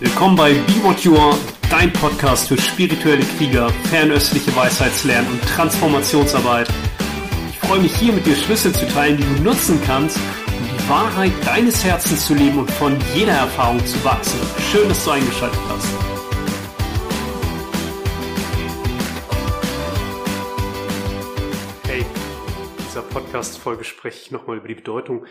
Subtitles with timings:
[0.00, 1.36] Willkommen bei Be What You Are,
[1.70, 6.68] dein Podcast für spirituelle Krieger, fernöstliche Weisheitslernen und Transformationsarbeit.
[7.50, 10.16] Ich freue mich hier mit dir Schlüssel zu teilen, die du nutzen kannst,
[10.46, 14.38] um die Wahrheit deines Herzens zu leben und von jeder Erfahrung zu wachsen.
[14.70, 16.17] Schön, dass du eingeschaltet hast.
[23.18, 25.26] Podcast-Folge spreche ich nochmal über die Bedeutung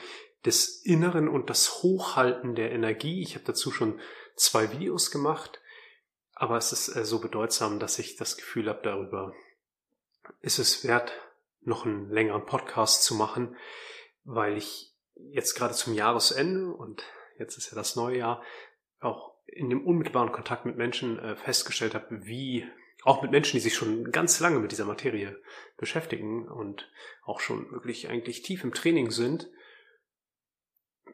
[0.45, 3.21] des Inneren und das Hochhalten der Energie.
[3.21, 4.01] Ich habe dazu schon
[4.35, 5.61] zwei Videos gemacht,
[6.33, 9.33] aber es ist äh, so bedeutsam, dass ich das Gefühl habe, darüber
[10.41, 11.13] ist es wert,
[11.61, 13.55] noch einen längeren Podcast zu machen,
[14.25, 14.93] weil ich
[15.31, 17.05] jetzt gerade zum Jahresende und
[17.39, 18.43] jetzt ist ja das neue Jahr
[18.99, 22.67] auch in dem unmittelbaren Kontakt mit Menschen äh, festgestellt habe, wie
[23.07, 25.41] auch mit Menschen, die sich schon ganz lange mit dieser Materie
[25.77, 26.91] beschäftigen und
[27.23, 29.49] auch schon wirklich eigentlich tief im Training sind,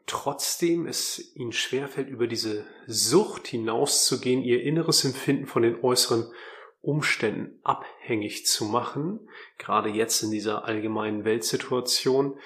[0.04, 6.32] trotzdem es ihnen schwerfällt, über diese Sucht hinauszugehen, ihr inneres Empfinden von den äußeren
[6.80, 12.40] Umständen abhängig zu machen, gerade jetzt in dieser allgemeinen Weltsituation.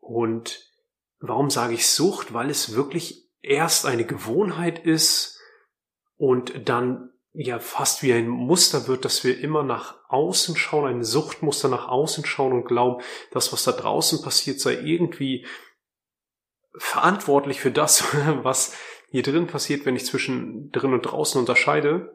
[0.00, 0.68] Und
[1.20, 2.34] warum sage ich Sucht?
[2.34, 5.40] Weil es wirklich erst eine Gewohnheit ist
[6.16, 11.04] und dann ja fast wie ein Muster wird, dass wir immer nach außen schauen, ein
[11.04, 15.46] Suchtmuster nach außen schauen und glauben, das, was da draußen passiert, sei irgendwie
[16.76, 18.04] verantwortlich für das,
[18.42, 18.76] was
[19.10, 22.14] hier drin passiert, wenn ich zwischen drin und draußen unterscheide.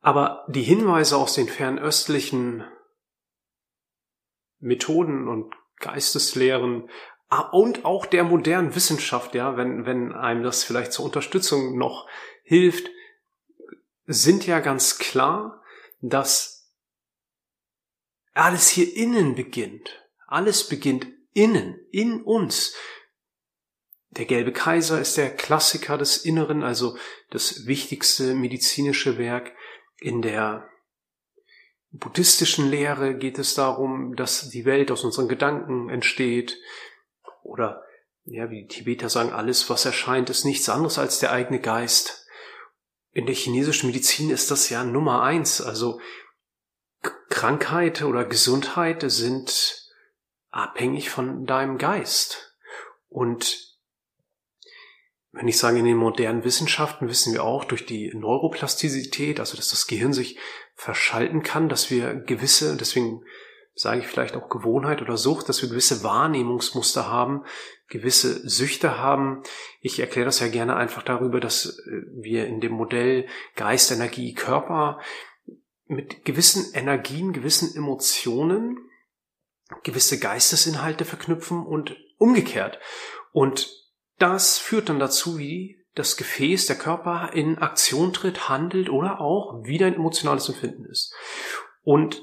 [0.00, 2.64] Aber die Hinweise aus den fernöstlichen
[4.58, 6.88] Methoden und Geisteslehren
[7.52, 12.06] und auch der modernen Wissenschaft, ja, wenn, wenn einem das vielleicht zur Unterstützung noch
[12.44, 12.88] hilft,
[14.06, 15.62] sind ja ganz klar,
[16.00, 16.72] dass
[18.34, 20.02] alles hier innen beginnt.
[20.26, 22.74] Alles beginnt innen, in uns.
[24.10, 26.96] Der gelbe Kaiser ist der Klassiker des Inneren, also
[27.30, 29.52] das wichtigste medizinische Werk.
[29.98, 30.68] In der
[31.90, 36.58] buddhistischen Lehre geht es darum, dass die Welt aus unseren Gedanken entsteht.
[37.42, 37.82] Oder,
[38.24, 42.25] ja, wie die Tibeter sagen, alles, was erscheint, ist nichts anderes als der eigene Geist.
[43.16, 45.62] In der chinesischen Medizin ist das ja Nummer eins.
[45.62, 46.02] Also
[47.30, 49.90] Krankheit oder Gesundheit sind
[50.50, 52.54] abhängig von deinem Geist.
[53.08, 53.74] Und
[55.32, 59.70] wenn ich sage, in den modernen Wissenschaften wissen wir auch durch die Neuroplastizität, also dass
[59.70, 60.38] das Gehirn sich
[60.74, 63.24] verschalten kann, dass wir gewisse, deswegen
[63.76, 67.44] sage ich vielleicht auch Gewohnheit oder Sucht, dass wir gewisse Wahrnehmungsmuster haben,
[67.88, 69.42] gewisse Süchte haben.
[69.80, 74.34] Ich erkläre das ja gerne einfach darüber, dass äh, wir in dem Modell Geist, Energie,
[74.34, 75.00] Körper
[75.84, 78.78] mit gewissen Energien, gewissen Emotionen
[79.82, 82.78] gewisse Geistesinhalte verknüpfen und umgekehrt.
[83.32, 83.70] Und
[84.18, 89.64] das führt dann dazu, wie das Gefäß, der Körper in Aktion tritt, handelt oder auch
[89.64, 91.14] wieder ein emotionales Empfinden ist.
[91.82, 92.22] Und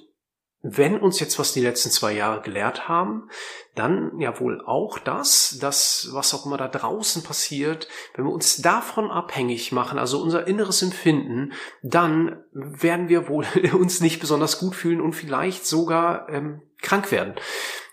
[0.66, 3.30] wenn uns jetzt was die letzten zwei Jahre gelehrt haben,
[3.76, 8.62] dann ja wohl auch das, das, was auch immer da draußen passiert, wenn wir uns
[8.62, 11.52] davon abhängig machen, also unser inneres Empfinden,
[11.82, 17.36] dann werden wir wohl uns nicht besonders gut fühlen und vielleicht sogar ähm, krank werden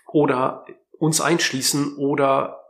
[0.07, 0.65] oder
[0.97, 2.61] uns einschließen oder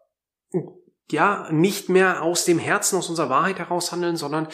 [1.12, 4.48] ja, nicht mehr aus dem Herzen, aus unserer Wahrheit heraus handeln, sondern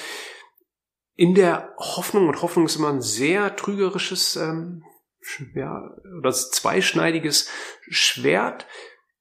[1.16, 4.84] in der Hoffnung, und Hoffnung ist immer ein sehr trügerisches, ähm,
[5.54, 7.50] ja, oder zweischneidiges
[7.90, 8.66] Schwert,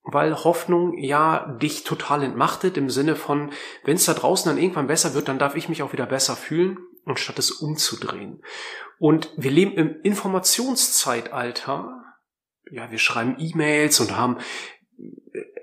[0.02, 3.50] weil Hoffnung ja dich total entmachtet im Sinne von,
[3.84, 6.36] wenn es da draußen dann irgendwann besser wird, dann darf ich mich auch wieder besser
[6.36, 8.42] fühlen, anstatt es umzudrehen.
[8.98, 12.02] Und wir leben im Informationszeitalter.
[12.70, 14.38] Ja, wir schreiben E-Mails und haben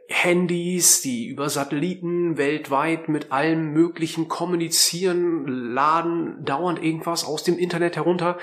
[0.07, 7.95] Handys, die über Satelliten weltweit mit allem Möglichen kommunizieren, laden dauernd irgendwas aus dem Internet
[7.95, 8.37] herunter.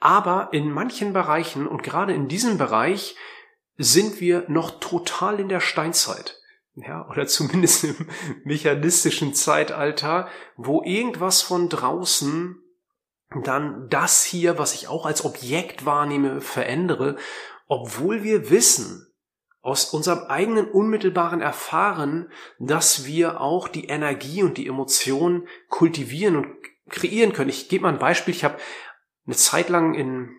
[0.00, 3.16] Aber in manchen Bereichen und gerade in diesem Bereich
[3.76, 6.40] sind wir noch total in der Steinzeit.
[6.74, 8.08] Ja, oder zumindest im
[8.44, 12.62] mechanistischen Zeitalter, wo irgendwas von draußen
[13.44, 17.16] dann das hier, was ich auch als Objekt wahrnehme, verändere,
[17.66, 19.04] obwohl wir wissen,
[19.60, 26.46] aus unserem eigenen unmittelbaren Erfahren, dass wir auch die Energie und die Emotionen kultivieren und
[26.88, 27.50] kreieren können.
[27.50, 28.32] Ich gebe mal ein Beispiel.
[28.32, 28.56] Ich habe
[29.28, 30.34] eine Zeit lang in,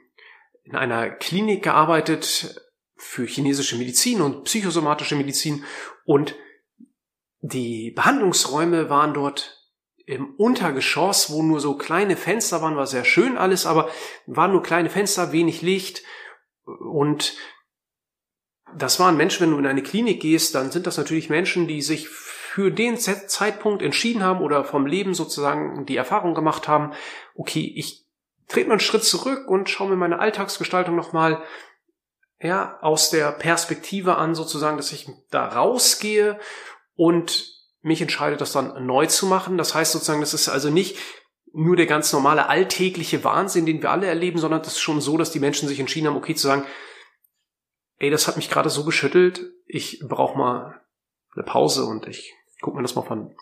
[0.63, 2.59] in einer Klinik gearbeitet
[2.95, 5.63] für chinesische Medizin und psychosomatische Medizin
[6.05, 6.35] und
[7.41, 9.55] die Behandlungsräume waren dort
[10.05, 13.89] im Untergeschoss, wo nur so kleine Fenster waren, war sehr schön alles, aber
[14.25, 16.01] waren nur kleine Fenster, wenig Licht
[16.65, 17.37] und
[18.75, 21.81] das waren Menschen, wenn du in eine Klinik gehst, dann sind das natürlich Menschen, die
[21.83, 26.91] sich für den Zeitpunkt entschieden haben oder vom Leben sozusagen die Erfahrung gemacht haben,
[27.35, 28.08] okay, ich
[28.49, 31.41] trete mal einen Schritt zurück und schaue mir meine Alltagsgestaltung nochmal
[32.41, 36.39] ja, aus der Perspektive an, sozusagen, dass ich da rausgehe
[36.95, 37.47] und
[37.81, 39.57] mich entscheide, das dann neu zu machen.
[39.57, 40.97] Das heißt sozusagen, das ist also nicht
[41.53, 45.17] nur der ganz normale alltägliche Wahnsinn, den wir alle erleben, sondern das ist schon so,
[45.17, 46.65] dass die Menschen sich entschieden haben, okay, zu sagen,
[47.97, 50.81] ey, das hat mich gerade so geschüttelt, ich brauche mal
[51.35, 53.35] eine Pause und ich gucke mir das mal von,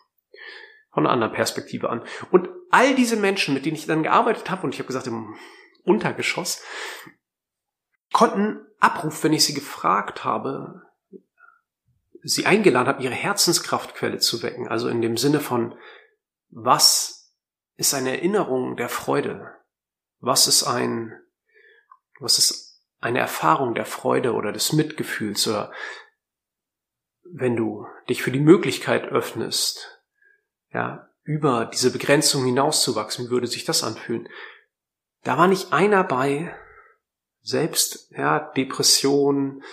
[0.98, 2.04] von einer anderen Perspektive an.
[2.32, 5.36] Und all diese Menschen, mit denen ich dann gearbeitet habe, und ich habe gesagt, im
[5.84, 6.64] Untergeschoss,
[8.12, 10.82] konnten Abruf, wenn ich sie gefragt habe,
[12.24, 14.68] sie eingeladen habe, ihre Herzenskraftquelle zu wecken.
[14.68, 15.78] Also in dem Sinne von,
[16.50, 17.32] was
[17.76, 19.54] ist eine Erinnerung der Freude?
[20.20, 21.14] Was ist ein,
[22.20, 25.72] was ist eine Erfahrung der Freude oder des Mitgefühls oder
[27.24, 29.97] wenn du dich für die Möglichkeit öffnest,
[30.72, 34.30] ja, über diese Begrenzung hinauszuwachsen, wie würde sich das anfühlen?
[35.24, 36.56] Da war nicht einer bei,
[37.42, 39.64] selbst, ja, Depression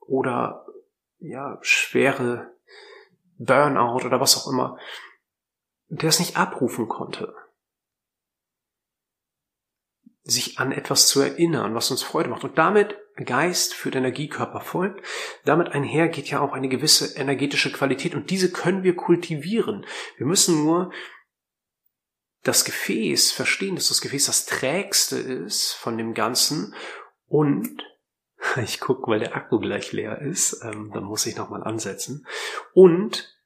[0.00, 0.66] oder,
[1.18, 2.52] ja, schwere
[3.38, 4.78] Burnout oder was auch immer,
[5.88, 7.34] der es nicht abrufen konnte.
[10.22, 12.44] Sich an etwas zu erinnern, was uns Freude macht.
[12.44, 15.04] Und damit Geist den Energiekörper folgt.
[15.44, 19.86] Damit einher geht ja auch eine gewisse energetische Qualität und diese können wir kultivieren.
[20.16, 20.92] Wir müssen nur
[22.42, 26.74] das Gefäß verstehen, dass das Gefäß das trägste ist von dem Ganzen
[27.26, 27.82] und
[28.62, 32.26] ich gucke, weil der Akku gleich leer ist, ähm, dann muss ich nochmal ansetzen.
[32.72, 33.36] Und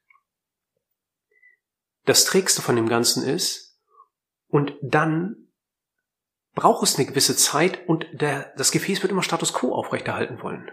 [2.05, 3.79] das trägste von dem Ganzen ist
[4.47, 5.44] und dann
[6.55, 10.71] braucht es eine gewisse Zeit und der, das Gefäß wird immer Status Quo aufrechterhalten wollen.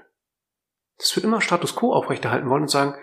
[0.98, 2.94] Das wird immer Status Quo aufrechterhalten wollen und sagen,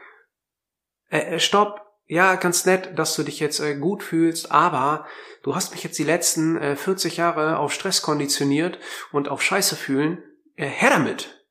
[1.10, 5.06] äh, äh, stopp, ja, ganz nett, dass du dich jetzt äh, gut fühlst, aber
[5.44, 8.80] du hast mich jetzt die letzten äh, 40 Jahre auf Stress konditioniert
[9.12, 10.24] und auf Scheiße fühlen.
[10.56, 11.36] Äh, her damit!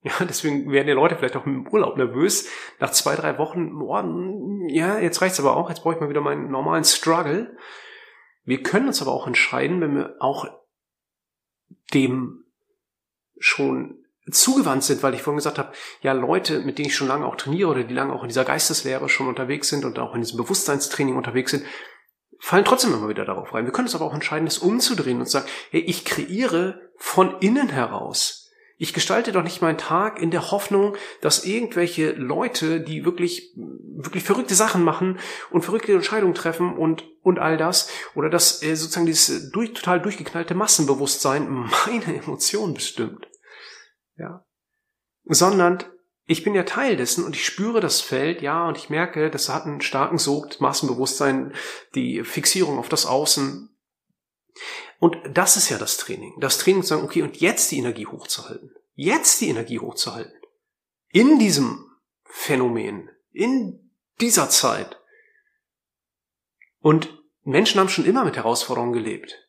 [0.00, 2.48] Ja, deswegen werden die Leute vielleicht auch im Urlaub nervös.
[2.78, 4.04] Nach zwei, drei Wochen, boah,
[4.68, 7.56] ja, jetzt reicht's aber auch, jetzt brauche ich mal wieder meinen normalen Struggle.
[8.44, 10.46] Wir können uns aber auch entscheiden, wenn wir auch
[11.94, 12.44] dem
[13.38, 17.26] schon zugewandt sind, weil ich vorhin gesagt habe, ja, Leute, mit denen ich schon lange
[17.26, 20.20] auch trainiere oder die lange auch in dieser Geisteslehre schon unterwegs sind und auch in
[20.20, 21.64] diesem Bewusstseinstraining unterwegs sind,
[22.38, 23.64] fallen trotzdem immer wieder darauf rein.
[23.64, 27.68] Wir können es aber auch entscheiden, das umzudrehen und sagen, hey, ich kreiere von innen
[27.68, 28.47] heraus
[28.80, 34.22] ich gestalte doch nicht meinen Tag in der Hoffnung, dass irgendwelche Leute, die wirklich, wirklich
[34.22, 35.18] verrückte Sachen machen
[35.50, 40.00] und verrückte Entscheidungen treffen und, und all das, oder dass äh, sozusagen dieses durch, total
[40.00, 41.48] durchgeknallte Massenbewusstsein
[41.86, 43.28] meine Emotionen bestimmt.
[44.16, 44.46] Ja.
[45.24, 45.82] Sondern
[46.24, 49.48] ich bin ja Teil dessen und ich spüre das Feld, ja, und ich merke, das
[49.48, 51.52] hat einen starken Sog, Massenbewusstsein,
[51.96, 53.76] die Fixierung auf das Außen,
[54.98, 56.34] und das ist ja das Training.
[56.40, 58.74] Das Training zu sagen, okay, und jetzt die Energie hochzuhalten.
[58.94, 60.34] Jetzt die Energie hochzuhalten.
[61.10, 61.88] In diesem
[62.24, 63.08] Phänomen.
[63.30, 65.00] In dieser Zeit.
[66.80, 69.48] Und Menschen haben schon immer mit Herausforderungen gelebt.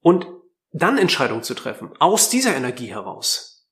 [0.00, 0.26] Und
[0.72, 1.90] dann Entscheidungen zu treffen.
[1.98, 3.66] Aus dieser Energie heraus.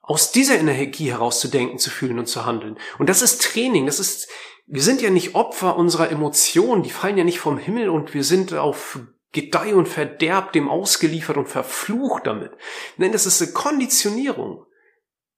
[0.00, 2.78] Aus dieser Energie heraus zu denken, zu fühlen und zu handeln.
[2.98, 3.84] Und das ist Training.
[3.84, 4.28] Das ist,
[4.66, 6.82] wir sind ja nicht Opfer unserer Emotionen.
[6.82, 8.98] Die fallen ja nicht vom Himmel und wir sind auf
[9.32, 12.52] Gedeih und Verderb dem ausgeliefert und verflucht damit.
[12.96, 14.66] Nein, das ist eine Konditionierung.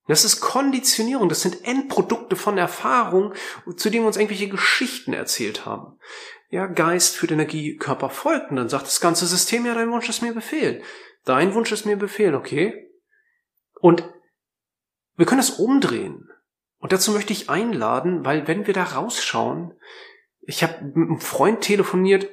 [0.08, 3.34] Das ist Konditionierung, das sind Endprodukte von Erfahrung,
[3.76, 5.98] zu denen wir uns irgendwelche Geschichten erzählt haben.
[6.50, 10.08] Ja, Geist führt Energie, Körper folgt und dann sagt das ganze System, ja, dein Wunsch
[10.08, 10.82] ist mir Befehl.
[11.24, 12.90] Dein Wunsch ist mir Befehl, okay?
[13.80, 14.04] Und
[15.16, 16.28] wir können das umdrehen.
[16.78, 19.72] Und dazu möchte ich einladen, weil wenn wir da rausschauen,
[20.40, 22.28] ich habe mit einem Freund telefoniert,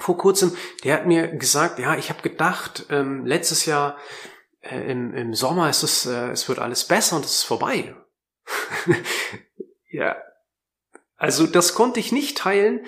[0.00, 3.98] vor kurzem, der hat mir gesagt, ja, ich habe gedacht, ähm, letztes Jahr
[4.60, 7.94] äh, im, im Sommer ist es, äh, es wird alles besser und es ist vorbei.
[9.90, 10.16] ja,
[11.16, 12.86] also das konnte ich nicht teilen,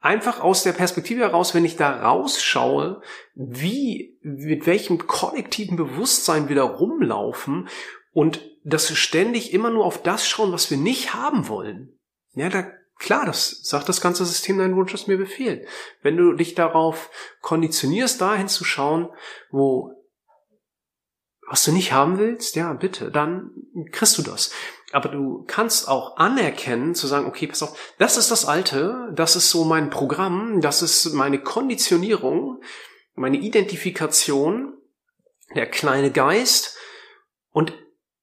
[0.00, 3.00] einfach aus der Perspektive heraus, wenn ich da rausschaue,
[3.34, 7.68] wie, mit welchem kollektiven Bewusstsein wir da rumlaufen
[8.12, 11.98] und dass wir ständig immer nur auf das schauen, was wir nicht haben wollen.
[12.34, 15.66] Ja, da Klar, das sagt das ganze System, dein Wunsch ist mir Befehl.
[16.02, 19.08] Wenn du dich darauf konditionierst, dahin zu schauen,
[19.50, 19.94] wo
[21.50, 23.50] was du nicht haben willst, ja, bitte, dann
[23.90, 24.52] kriegst du das.
[24.92, 29.36] Aber du kannst auch anerkennen, zu sagen, okay, pass auf, das ist das Alte, das
[29.36, 32.60] ist so mein Programm, das ist meine Konditionierung,
[33.14, 34.74] meine Identifikation,
[35.54, 36.76] der kleine Geist
[37.50, 37.72] und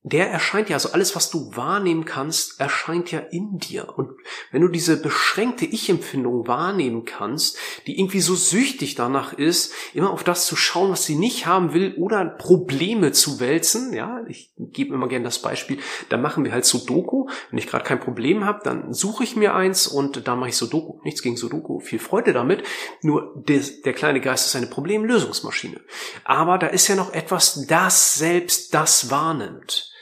[0.07, 3.97] der erscheint ja, also alles, was du wahrnehmen kannst, erscheint ja in dir.
[3.97, 4.11] Und
[4.51, 7.57] wenn du diese beschränkte Ich-Empfindung wahrnehmen kannst,
[7.87, 11.73] die irgendwie so süchtig danach ist, immer auf das zu schauen, was sie nicht haben
[11.73, 16.51] will oder Probleme zu wälzen, ja, ich gebe immer gerne das Beispiel, da machen wir
[16.51, 17.27] halt Sudoku.
[17.49, 20.57] Wenn ich gerade kein Problem habe, dann suche ich mir eins und da mache ich
[20.57, 20.99] Sudoku.
[21.03, 22.61] Nichts gegen Sudoku, viel Freude damit.
[23.01, 25.81] Nur der, der kleine Geist ist eine Problemlösungsmaschine.
[26.25, 29.93] Aber da ist ja noch etwas, das selbst das wahrnimmt.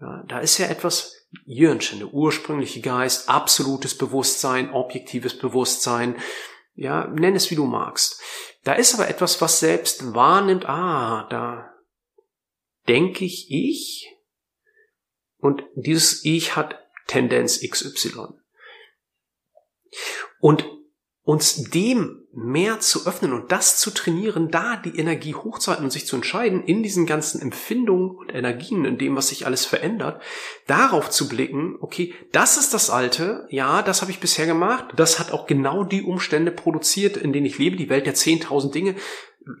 [0.00, 6.16] Ja, da ist ja etwas Jürnchen, der ursprüngliche Geist, absolutes Bewusstsein, objektives Bewusstsein,
[6.74, 8.20] ja, nenn es wie du magst.
[8.64, 11.74] Da ist aber etwas, was selbst wahrnimmt, ah, da
[12.88, 14.16] denke ich ich
[15.38, 18.28] und dieses Ich hat Tendenz XY.
[20.40, 20.64] Und
[21.22, 26.06] uns dem mehr zu öffnen und das zu trainieren, da die Energie hochzuhalten und sich
[26.06, 30.22] zu entscheiden, in diesen ganzen Empfindungen und Energien, in dem, was sich alles verändert,
[30.68, 35.18] darauf zu blicken, okay, das ist das Alte, ja, das habe ich bisher gemacht, das
[35.18, 38.94] hat auch genau die Umstände produziert, in denen ich lebe, die Welt der 10.000 Dinge.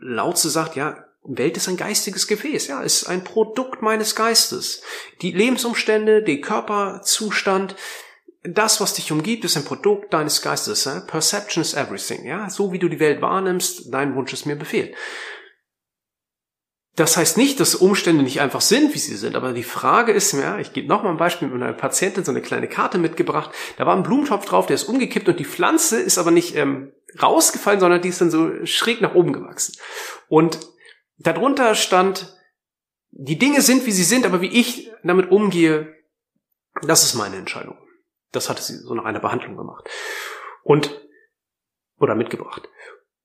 [0.00, 4.82] Laut zu sagt, ja, Welt ist ein geistiges Gefäß, ja, ist ein Produkt meines Geistes.
[5.22, 7.74] Die Lebensumstände, der Körperzustand,
[8.42, 10.86] das, was dich umgibt, ist ein Produkt deines Geistes.
[10.86, 11.00] Eh?
[11.06, 12.24] Perception is everything.
[12.24, 14.94] Ja, so wie du die Welt wahrnimmst, dein Wunsch ist mir Befehl.
[16.96, 20.32] Das heißt nicht, dass Umstände nicht einfach sind, wie sie sind, aber die Frage ist
[20.32, 23.86] mir, ich gebe nochmal ein Beispiel mit einer Patientin so eine kleine Karte mitgebracht, da
[23.86, 26.92] war ein Blumentopf drauf, der ist umgekippt und die Pflanze ist aber nicht ähm,
[27.22, 29.76] rausgefallen, sondern die ist dann so schräg nach oben gewachsen.
[30.28, 30.58] Und
[31.16, 32.36] darunter stand,
[33.12, 35.94] die Dinge sind, wie sie sind, aber wie ich damit umgehe,
[36.82, 37.78] das ist meine Entscheidung.
[38.32, 39.88] Das hatte sie so nach einer Behandlung gemacht.
[40.62, 41.00] Und,
[41.98, 42.68] oder mitgebracht.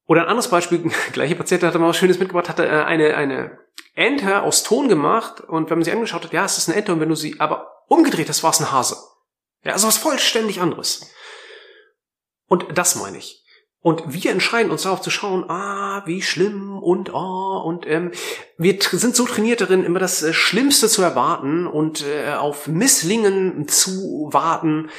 [0.07, 0.79] Oder ein anderes Beispiel,
[1.13, 3.59] gleiche Patientin hatte mal was Schönes mitgebracht, hatte äh, eine, eine
[3.93, 6.93] Ente aus Ton gemacht und wenn man sie angeschaut hat, ja, es ist eine Ente
[6.93, 8.97] und wenn du sie aber umgedreht hast, war es ein Hase.
[9.63, 11.11] Ja, also was vollständig anderes.
[12.47, 13.44] Und das meine ich.
[13.85, 18.13] Und wir entscheiden uns darauf zu schauen, ah, wie schlimm und oh, und ähm,
[18.57, 23.67] wir sind so trainiert darin, immer das äh, Schlimmste zu erwarten und äh, auf Misslingen
[23.67, 24.89] zu warten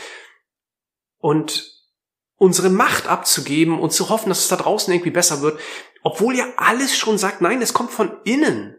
[1.18, 1.82] und
[2.36, 5.58] unsere Macht abzugeben und zu hoffen, dass es da draußen irgendwie besser wird,
[6.04, 8.76] obwohl ja alles schon sagt, nein, es kommt von innen.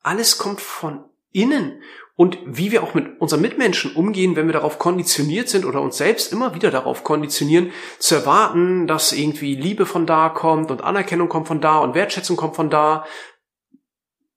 [0.00, 1.82] Alles kommt von innen
[2.16, 5.96] und wie wir auch mit unseren Mitmenschen umgehen, wenn wir darauf konditioniert sind oder uns
[5.96, 11.28] selbst immer wieder darauf konditionieren, zu erwarten, dass irgendwie Liebe von da kommt und Anerkennung
[11.28, 13.04] kommt von da und Wertschätzung kommt von da.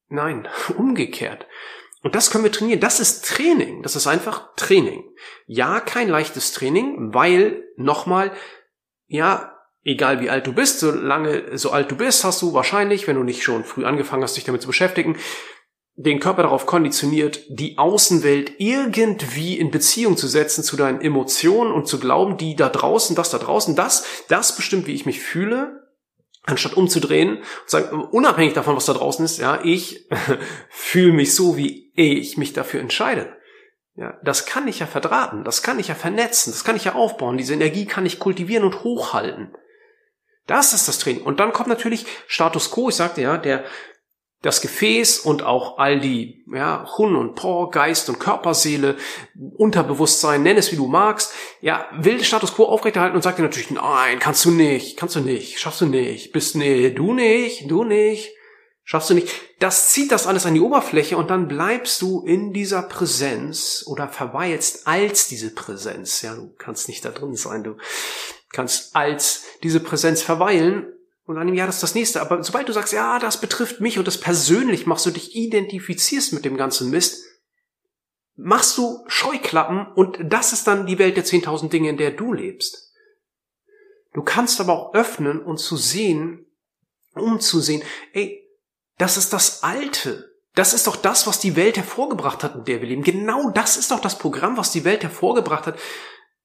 [0.10, 1.46] Nein, umgekehrt.
[2.02, 2.80] Und das können wir trainieren.
[2.80, 3.84] Das ist Training.
[3.84, 5.04] Das ist einfach Training.
[5.46, 8.32] Ja, kein leichtes Training, weil nochmal,
[9.08, 9.54] ja,
[9.84, 13.24] egal wie alt du bist, solange so alt du bist, hast du wahrscheinlich, wenn du
[13.24, 15.18] nicht schon früh angefangen hast, dich damit zu beschäftigen,
[16.00, 21.88] den Körper darauf konditioniert, die Außenwelt irgendwie in Beziehung zu setzen zu deinen Emotionen und
[21.88, 25.88] zu glauben, die da draußen, das da draußen, das, das bestimmt, wie ich mich fühle,
[26.44, 30.08] anstatt umzudrehen und sagen, unabhängig davon, was da draußen ist, ja, ich
[30.70, 33.36] fühle mich so, wie ich mich dafür entscheide.
[33.96, 36.94] Ja, das kann ich ja verdrahten, das kann ich ja vernetzen, das kann ich ja
[36.94, 39.52] aufbauen, diese Energie kann ich kultivieren und hochhalten.
[40.46, 41.24] Das ist das Training.
[41.24, 42.88] Und dann kommt natürlich Status Quo.
[42.88, 43.66] Ich sagte ja, der
[44.42, 48.98] das Gefäß und auch all die, ja, Hun und Po, Geist und Körperseele,
[49.36, 53.72] Unterbewusstsein, nenn es wie du magst, ja, will Status Quo aufrechterhalten und sagt dir natürlich,
[53.72, 57.84] nein, kannst du nicht, kannst du nicht, schaffst du nicht, bist, nee, du nicht, du
[57.84, 58.32] nicht,
[58.84, 59.30] schaffst du nicht.
[59.60, 64.08] Das zieht das alles an die Oberfläche und dann bleibst du in dieser Präsenz oder
[64.08, 67.78] verweilst als diese Präsenz, ja, du kannst nicht da drin sein, du
[68.52, 70.94] kannst als diese Präsenz verweilen
[71.28, 72.22] und dann, ja, das ist das nächste.
[72.22, 76.32] Aber sobald du sagst, ja, das betrifft mich und das persönlich machst du dich identifizierst
[76.32, 77.26] mit dem ganzen Mist,
[78.38, 82.32] machst du Scheuklappen und das ist dann die Welt der 10.000 Dinge, in der du
[82.32, 82.94] lebst.
[84.14, 86.46] Du kannst aber auch öffnen und zu sehen,
[87.14, 88.48] um zu sehen, ey,
[88.98, 90.34] das ist das Alte.
[90.56, 93.04] Das ist doch das, was die Welt hervorgebracht hat, in der wir leben.
[93.04, 95.78] Genau das ist doch das Programm, was die Welt hervorgebracht hat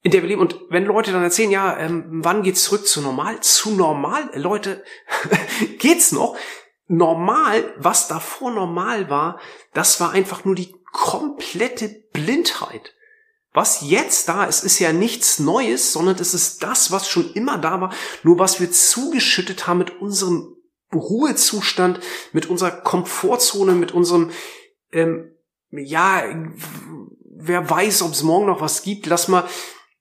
[0.02, 0.40] in der wir leben.
[0.40, 3.40] Und wenn Leute dann erzählen, ja, ähm, wann geht's zurück zu normal?
[3.40, 4.30] Zu normal?
[4.34, 4.84] Leute,
[5.78, 6.36] geht's noch?
[6.88, 9.40] Normal, was davor normal war,
[9.72, 12.94] das war einfach nur die komplette Blindheit.
[13.54, 17.58] Was jetzt da ist, ist ja nichts Neues, sondern es ist das, was schon immer
[17.58, 17.92] da war,
[18.22, 20.56] nur was wir zugeschüttet haben mit unserem
[20.92, 22.00] Ruhezustand,
[22.32, 24.30] mit unserer Komfortzone, mit unserem,
[24.90, 25.36] ähm,
[25.70, 26.22] ja,
[27.24, 29.46] wer weiß, ob es morgen noch was gibt, lass mal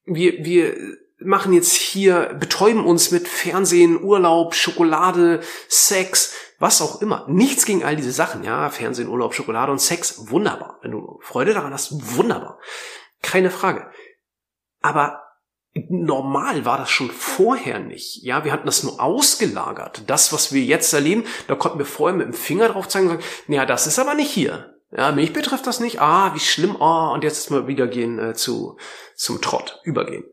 [0.05, 7.25] wir, wir machen jetzt hier, betäuben uns mit Fernsehen, Urlaub, Schokolade, Sex, was auch immer.
[7.27, 10.79] Nichts gegen all diese Sachen, ja, Fernsehen, Urlaub, Schokolade und Sex, wunderbar.
[10.81, 12.59] Wenn du Freude daran hast, wunderbar.
[13.21, 13.91] Keine Frage.
[14.81, 15.21] Aber
[15.73, 18.23] normal war das schon vorher nicht.
[18.23, 20.03] Ja, wir hatten das nur ausgelagert.
[20.07, 23.13] Das, was wir jetzt erleben, da konnten wir vorher mit dem Finger drauf zeigen und
[23.13, 24.70] sagen, naja, das ist aber nicht hier.
[24.95, 26.01] Ja, mich betrifft das nicht.
[26.01, 26.81] Ah, wie schlimm.
[26.81, 28.77] Ah, und jetzt mal wieder gehen äh, zu,
[29.15, 30.25] zum Trott, übergehen.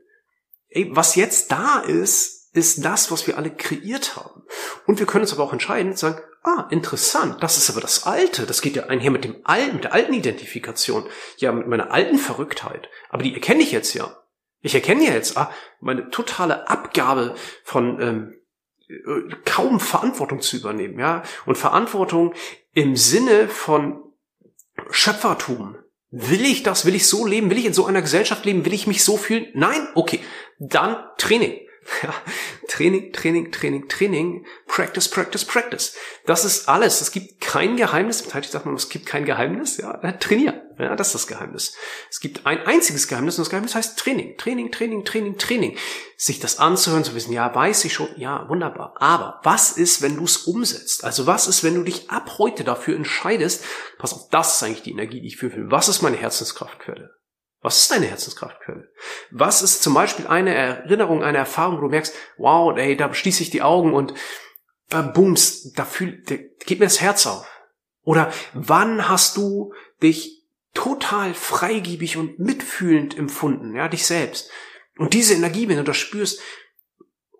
[0.68, 4.42] Ey, was jetzt da ist, ist das, was wir alle kreiert haben.
[4.86, 8.46] Und wir können uns aber auch entscheiden, sagen, ah, interessant, das ist aber das Alte.
[8.46, 11.06] Das geht ja einher mit dem Alten, mit der alten Identifikation.
[11.36, 12.88] Ja, mit meiner alten Verrücktheit.
[13.10, 14.22] Aber die erkenne ich jetzt ja.
[14.60, 18.34] Ich erkenne ja jetzt, ah, meine totale Abgabe von ähm,
[18.88, 21.22] äh, kaum Verantwortung zu übernehmen, ja.
[21.46, 22.34] Und Verantwortung
[22.72, 24.07] im Sinne von
[24.90, 25.76] Schöpfertum.
[26.10, 26.86] Will ich das?
[26.86, 27.50] Will ich so leben?
[27.50, 28.64] Will ich in so einer Gesellschaft leben?
[28.64, 29.48] Will ich mich so fühlen?
[29.54, 29.88] Nein?
[29.94, 30.20] Okay.
[30.58, 31.67] Dann Training.
[32.02, 32.14] Ja,
[32.68, 35.94] Training, Training, Training, Training, Practice, Practice, Practice.
[36.26, 37.00] Das ist alles.
[37.00, 38.20] Es gibt kein Geheimnis.
[38.20, 39.78] Im Teich sagt man, es gibt kein Geheimnis.
[39.78, 40.62] Ja, trainier.
[40.78, 41.74] Ja, das ist das Geheimnis.
[42.08, 44.36] Es gibt ein einziges Geheimnis und das Geheimnis heißt Training.
[44.36, 45.76] Training, Training, Training, Training.
[46.16, 48.94] Sich das anzuhören, zu wissen, ja, weiß ich schon, ja, wunderbar.
[49.00, 51.04] Aber was ist, wenn du es umsetzt?
[51.04, 53.64] Also was ist, wenn du dich ab heute dafür entscheidest,
[53.98, 55.70] pass auf, das ist eigentlich die Energie, die ich fühle.
[55.70, 57.17] Was ist meine Herzenskraftquelle?
[57.60, 58.88] Was ist deine Herzenskraftquelle?
[59.30, 63.42] Was ist zum Beispiel eine Erinnerung, eine Erfahrung, wo du merkst, wow, ey, da schließe
[63.42, 64.14] ich die Augen und
[64.90, 67.48] äh, bums, da, fühl, da geht mir das Herz auf.
[68.02, 74.50] Oder wann hast du dich total freigiebig und mitfühlend empfunden, ja, dich selbst?
[74.96, 76.40] Und diese Energie, wenn du das spürst,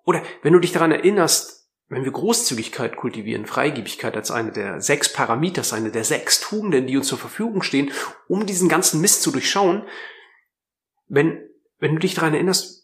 [0.04, 1.57] oder wenn du dich daran erinnerst,
[1.88, 6.96] wenn wir Großzügigkeit kultivieren, Freigebigkeit als eine der sechs Parameters, eine der sechs Tugenden, die
[6.96, 7.92] uns zur Verfügung stehen,
[8.28, 9.86] um diesen ganzen Mist zu durchschauen,
[11.06, 12.78] wenn, wenn du dich daran erinnerst,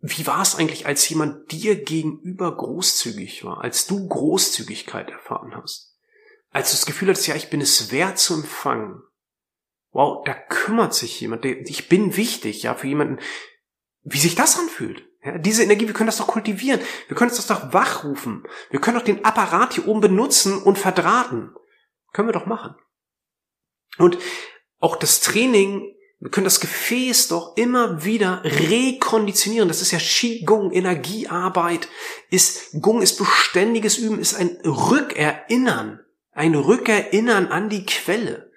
[0.00, 5.96] wie war es eigentlich, als jemand dir gegenüber großzügig war, als du Großzügigkeit erfahren hast,
[6.50, 9.02] als du das Gefühl hattest, ja, ich bin es wert zu empfangen.
[9.90, 13.18] Wow, da kümmert sich jemand, ich bin wichtig, ja, für jemanden,
[14.02, 15.07] wie sich das anfühlt.
[15.24, 16.80] Ja, diese Energie, wir können das doch kultivieren.
[17.08, 18.44] Wir können das doch wachrufen.
[18.70, 21.54] Wir können doch den Apparat hier oben benutzen und verdrahten.
[22.12, 22.76] Können wir doch machen.
[23.98, 24.18] Und
[24.78, 29.68] auch das Training, wir können das Gefäß doch immer wieder rekonditionieren.
[29.68, 31.88] Das ist ja Qigong, Energiearbeit.
[32.30, 36.00] Ist, Gong ist beständiges Üben, ist ein Rückerinnern.
[36.30, 38.47] Ein Rückerinnern an die Quelle.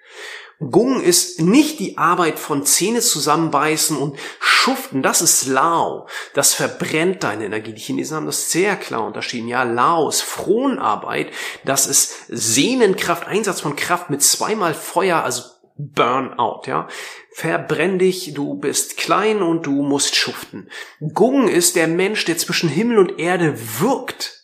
[0.70, 5.02] Gung ist nicht die Arbeit von Zähne zusammenbeißen und schuften.
[5.02, 6.08] Das ist Lao.
[6.36, 7.74] Das verbrennt deine Energie.
[7.74, 9.48] Die Chinesen haben das sehr klar unterschieden.
[9.48, 11.32] Ja, Lao ist Fronarbeit.
[11.66, 15.44] Das ist Sehnenkraft, Einsatz von Kraft mit zweimal Feuer, also
[15.78, 16.88] Burnout, ja.
[17.34, 20.70] Verbrenn dich, du bist klein und du musst schuften.
[21.14, 24.41] Gung ist der Mensch, der zwischen Himmel und Erde wirkt.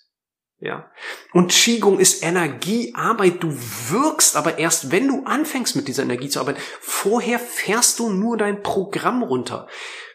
[0.59, 0.89] Ja.
[1.33, 3.43] Und Qigong ist Energiearbeit.
[3.43, 3.55] Du
[3.89, 6.59] wirkst aber erst, wenn du anfängst mit dieser Energie zu arbeiten.
[6.79, 9.67] Vorher fährst du nur dein Programm runter.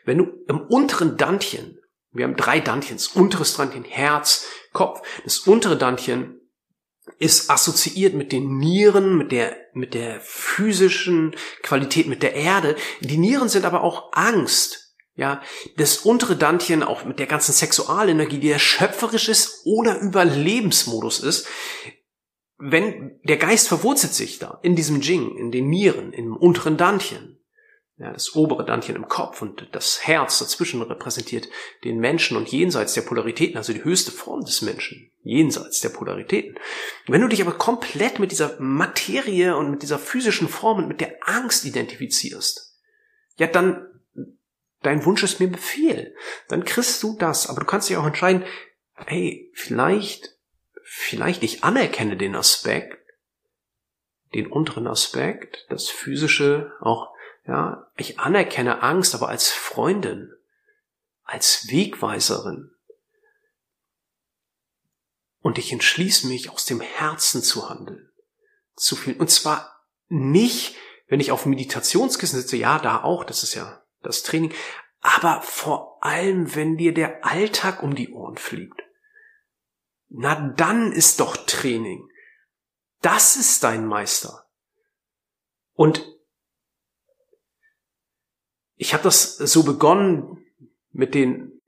[0.04, 1.78] Wenn du im unteren Dantchen,
[2.10, 5.02] wir haben drei Dantchens, unteres Dantchen, Herz, Kopf.
[5.24, 6.40] Das untere Dantchen
[7.18, 12.76] ist assoziiert mit den Nieren, mit der, mit der physischen Qualität, mit der Erde.
[13.00, 14.81] Die Nieren sind aber auch Angst,
[15.14, 15.42] ja,
[15.76, 21.46] das untere Dantchen auch mit der ganzen Sexualenergie, die ja schöpferisch ist oder Überlebensmodus ist,
[22.58, 27.40] wenn der Geist verwurzelt sich da in diesem Jing, in den Nieren, im unteren Dantchen,
[27.98, 31.48] ja, das obere Dantchen im Kopf und das Herz dazwischen repräsentiert
[31.84, 36.58] den Menschen und jenseits der Polaritäten, also die höchste Form des Menschen, jenseits der Polaritäten.
[37.06, 41.00] Wenn du dich aber komplett mit dieser Materie und mit dieser physischen Form und mit
[41.00, 42.78] der Angst identifizierst,
[43.36, 43.86] ja, dann
[44.82, 46.14] dein Wunsch ist mir Befehl.
[46.48, 47.48] Dann kriegst du das.
[47.48, 48.44] Aber du kannst dich auch entscheiden,
[48.94, 50.36] hey, vielleicht,
[50.82, 52.98] vielleicht ich anerkenne den Aspekt,
[54.34, 57.12] den unteren Aspekt, das physische, auch,
[57.46, 60.32] ja, ich anerkenne Angst, aber als Freundin,
[61.24, 62.70] als Wegweiserin.
[65.40, 68.08] Und ich entschließe mich, aus dem Herzen zu handeln.
[68.76, 69.16] Zu viel.
[69.16, 70.76] Und zwar nicht,
[71.08, 74.52] wenn ich auf Meditationskissen sitze, ja, da auch, das ist ja das Training,
[75.00, 78.82] aber vor allem, wenn dir der Alltag um die Ohren fliegt.
[80.08, 82.08] Na dann ist doch Training.
[83.00, 84.46] Das ist dein Meister.
[85.74, 86.06] Und
[88.76, 90.44] ich habe das so begonnen
[90.90, 91.60] mit den,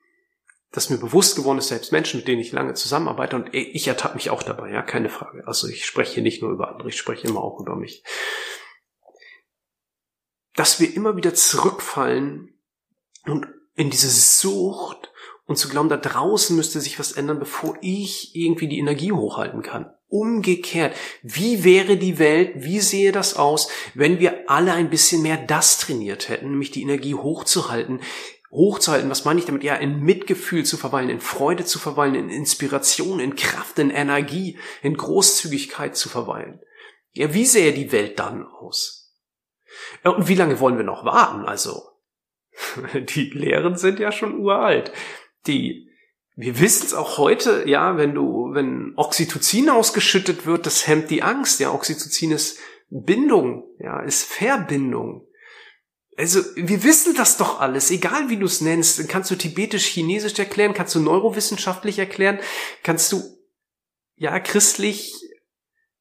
[0.71, 4.17] dass mir bewusst geworden ist, selbst Menschen, mit denen ich lange zusammenarbeite, und ich ertappe
[4.17, 5.47] mich auch dabei, ja, keine Frage.
[5.47, 8.05] Also ich spreche hier nicht nur über andere, ich spreche immer auch über mich
[10.55, 12.55] dass wir immer wieder zurückfallen
[13.27, 15.11] und in diese Sucht
[15.47, 19.63] und zu glauben, da draußen müsste sich was ändern, bevor ich irgendwie die Energie hochhalten
[19.63, 19.93] kann.
[20.09, 25.37] Umgekehrt, wie wäre die Welt, wie sehe das aus, wenn wir alle ein bisschen mehr
[25.37, 28.01] das trainiert hätten, nämlich die Energie hochzuhalten,
[28.51, 29.65] hochzuhalten, was meine ich damit?
[29.65, 34.59] Ja, in Mitgefühl zu verweilen, in Freude zu verweilen, in Inspiration, in Kraft, in Energie,
[34.83, 36.61] in Großzügigkeit zu verweilen.
[37.13, 39.04] Ja, wie sähe die Welt dann aus?
[40.03, 41.45] Und wie lange wollen wir noch warten?
[41.45, 41.83] Also,
[42.95, 44.93] die Lehren sind ja schon uralt.
[45.47, 45.91] Die,
[46.37, 51.23] wir wissen es auch heute, ja, wenn du, wenn Oxytocin ausgeschüttet wird, das hemmt die
[51.23, 51.61] Angst.
[51.61, 52.59] Ja, Oxytocin ist
[52.91, 55.27] Bindung, ja, ist Verbindung.
[56.17, 59.09] Also, wir wissen das doch alles, egal wie du es nennst.
[59.09, 62.39] Kannst du tibetisch-chinesisch erklären, kannst du neurowissenschaftlich erklären,
[62.85, 63.23] kannst du,
[64.17, 65.13] ja, christlich,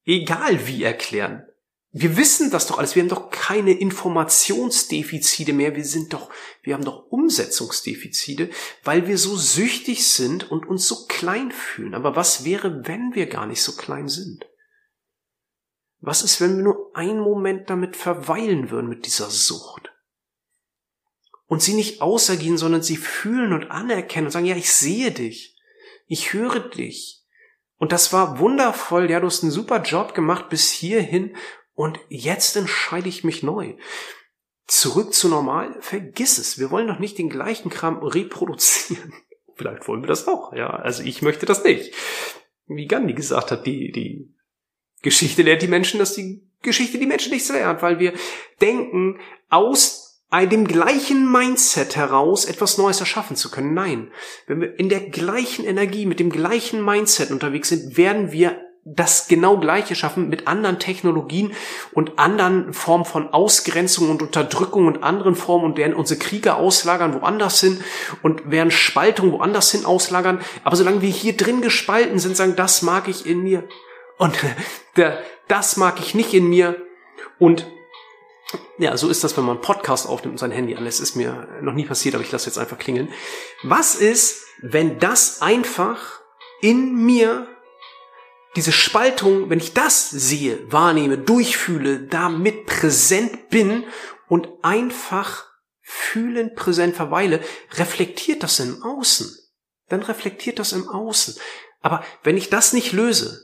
[0.06, 1.48] egal wie erklären.
[1.95, 2.95] Wir wissen das doch alles.
[2.95, 5.75] Wir haben doch keine Informationsdefizite mehr.
[5.75, 6.32] Wir sind doch,
[6.63, 8.49] wir haben doch Umsetzungsdefizite,
[8.84, 11.93] weil wir so süchtig sind und uns so klein fühlen.
[11.93, 14.47] Aber was wäre, wenn wir gar nicht so klein sind?
[15.99, 19.91] Was ist, wenn wir nur einen Moment damit verweilen würden mit dieser Sucht?
[21.45, 25.62] Und sie nicht außergehen, sondern sie fühlen und anerkennen und sagen, ja, ich sehe dich.
[26.08, 27.23] Ich höre dich.
[27.77, 29.12] Und das war wundervoll.
[29.12, 31.36] Ja, du hast einen super Job gemacht bis hierhin
[31.76, 33.76] und jetzt entscheide ich mich neu.
[34.68, 36.58] Zurück zu normal, vergiss es.
[36.58, 39.14] Wir wollen doch nicht den gleichen Kram reproduzieren.
[39.56, 40.70] Vielleicht wollen wir das auch, ja.
[40.70, 41.94] Also ich möchte das nicht.
[42.68, 44.34] Wie Gandhi gesagt hat, die, die
[45.02, 48.14] Geschichte lehrt die Menschen, dass die Geschichte die Menschen nichts lernt, weil wir
[48.62, 50.04] denken, aus
[50.42, 53.76] dem gleichen Mindset heraus etwas Neues erschaffen zu können.
[53.76, 54.12] Nein,
[54.48, 59.28] wenn wir in der gleichen Energie, mit dem gleichen Mindset unterwegs sind, werden wir das
[59.28, 61.54] genau gleiche schaffen mit anderen Technologien
[61.93, 67.13] und anderen Formen von Ausgrenzung und Unterdrückung und anderen Formen und werden unsere Kriege auslagern
[67.13, 67.82] woanders hin
[68.24, 70.41] und werden Spaltung woanders hin auslagern.
[70.65, 73.63] Aber solange wir hier drin gespalten sind, sagen, das mag ich in mir
[74.17, 74.38] und
[75.48, 76.76] das mag ich nicht in mir
[77.39, 77.65] und
[78.78, 80.86] ja, so ist das, wenn man einen Podcast aufnimmt und sein Handy an.
[80.86, 83.10] Es ist mir noch nie passiert, aber ich lasse jetzt einfach klingeln.
[83.63, 86.19] Was ist, wenn das einfach
[86.62, 87.48] in mir
[88.56, 93.84] diese Spaltung, wenn ich das sehe, wahrnehme, durchfühle, damit präsent bin
[94.28, 95.46] und einfach
[95.82, 97.42] fühlend präsent verweile,
[97.74, 99.38] reflektiert das im Außen.
[99.89, 101.36] Dann reflektiert das im Außen.
[101.82, 103.44] Aber wenn ich das nicht löse,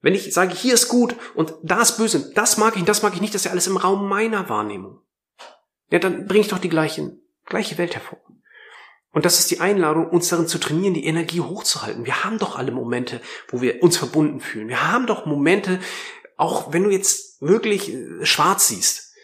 [0.00, 3.14] wenn ich sage, hier ist gut und da ist böse, das mag ich, das mag
[3.14, 5.00] ich nicht, das ist ja alles im Raum meiner Wahrnehmung.
[5.90, 8.18] Ja, dann bringe ich doch die gleichen, gleiche Welt hervor.
[9.12, 12.06] Und das ist die Einladung, uns darin zu trainieren, die Energie hochzuhalten.
[12.06, 14.68] Wir haben doch alle Momente, wo wir uns verbunden fühlen.
[14.68, 15.80] Wir haben doch Momente,
[16.36, 19.14] auch wenn du jetzt wirklich äh, schwarz siehst.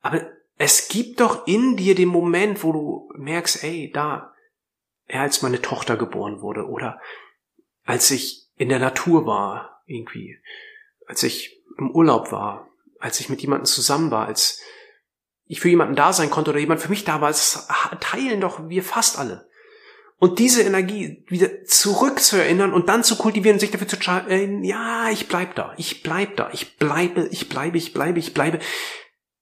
[0.00, 4.32] Aber es gibt doch in dir den Moment, wo du merkst, ey, da,
[5.08, 7.00] als meine Tochter geboren wurde oder
[7.84, 10.38] als ich in der Natur war, irgendwie,
[11.06, 12.68] als ich im Urlaub war,
[13.00, 14.60] als ich mit jemandem zusammen war, als
[15.52, 17.68] ich für jemanden da sein konnte oder jemand für mich da war, das
[18.00, 19.50] teilen doch wir fast alle.
[20.16, 24.64] Und diese Energie wieder zurück zu erinnern und dann zu kultivieren, sich dafür zu entscheiden,
[24.64, 28.60] ja, ich bleib da, ich bleib da, ich bleibe, ich bleibe, ich bleibe, ich bleibe,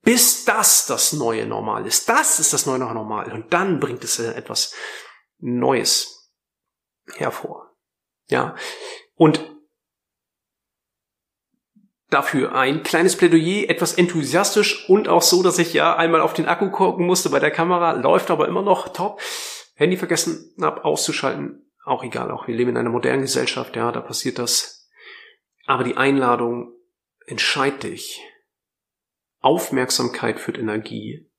[0.02, 2.08] bis das das neue Normal ist.
[2.08, 3.30] Das ist das neue Normal.
[3.30, 4.74] Und dann bringt es etwas
[5.38, 6.32] Neues
[7.14, 7.76] hervor.
[8.26, 8.56] Ja.
[9.14, 9.49] Und
[12.10, 16.46] dafür ein kleines Plädoyer, etwas enthusiastisch und auch so, dass ich ja einmal auf den
[16.46, 19.20] Akku gucken musste bei der Kamera, läuft aber immer noch top.
[19.74, 24.00] Handy vergessen hab auszuschalten, auch egal, auch wir leben in einer modernen Gesellschaft, ja, da
[24.00, 24.88] passiert das.
[25.66, 26.72] Aber die Einladung,
[27.26, 28.20] entscheid dich.
[29.40, 31.30] Aufmerksamkeit führt Energie.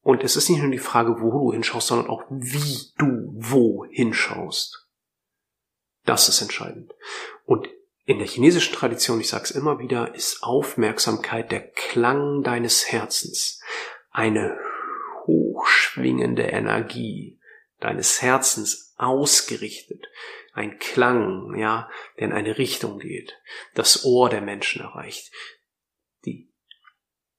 [0.00, 3.84] Und es ist nicht nur die Frage, wo du hinschaust, sondern auch wie du wo
[3.90, 4.88] hinschaust.
[6.04, 6.94] Das ist entscheidend.
[7.44, 7.68] Und
[8.06, 13.60] in der chinesischen Tradition, ich sage es immer wieder, ist Aufmerksamkeit der Klang deines Herzens.
[14.10, 14.56] Eine
[15.26, 17.40] hochschwingende Energie
[17.80, 20.06] deines Herzens ausgerichtet.
[20.52, 23.36] Ein Klang, ja, der in eine Richtung geht.
[23.74, 25.32] Das Ohr der Menschen erreicht.
[26.24, 26.48] Die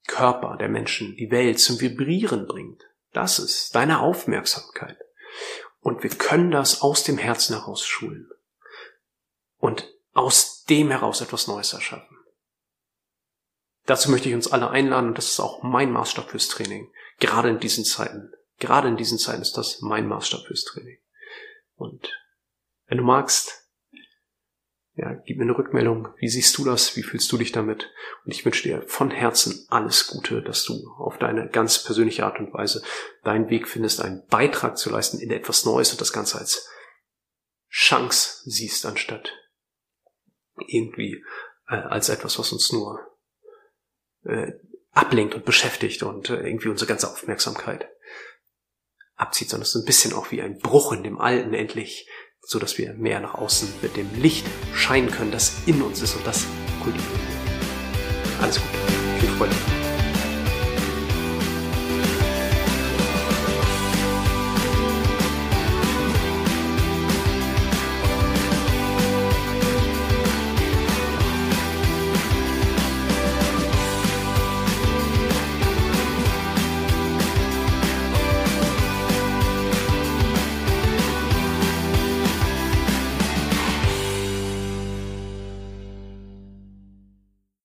[0.05, 2.83] Körper der Menschen, die Welt zum Vibrieren bringt.
[3.13, 4.97] Das ist deine Aufmerksamkeit.
[5.79, 8.29] Und wir können das aus dem Herzen heraus schulen.
[9.57, 12.17] Und aus dem heraus etwas Neues erschaffen.
[13.85, 16.91] Dazu möchte ich uns alle einladen und das ist auch mein Maßstab fürs Training.
[17.19, 18.33] Gerade in diesen Zeiten.
[18.59, 20.97] Gerade in diesen Zeiten ist das mein Maßstab fürs Training.
[21.75, 22.11] Und
[22.87, 23.63] wenn du magst,
[24.97, 26.09] Ja, gib mir eine Rückmeldung.
[26.17, 26.95] Wie siehst du das?
[26.95, 27.91] Wie fühlst du dich damit?
[28.25, 32.39] Und ich wünsche dir von Herzen alles Gute, dass du auf deine ganz persönliche Art
[32.39, 32.81] und Weise
[33.23, 36.67] deinen Weg findest, einen Beitrag zu leisten in etwas Neues und das Ganze als
[37.69, 39.31] Chance siehst, anstatt
[40.67, 41.23] irgendwie
[41.69, 42.99] äh, als etwas, was uns nur
[44.23, 44.53] äh,
[44.91, 47.87] ablenkt und beschäftigt und äh, irgendwie unsere ganze Aufmerksamkeit
[49.15, 52.07] abzieht, sondern es ist ein bisschen auch wie ein Bruch in dem Alten endlich
[52.47, 56.15] so dass wir mehr nach außen mit dem Licht scheinen können, das in uns ist
[56.15, 56.45] und das
[56.81, 57.19] kultivieren.
[58.41, 59.19] Alles Gute.
[59.19, 59.86] Viel Freude.